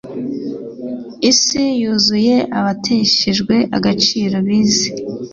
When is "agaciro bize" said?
3.77-4.89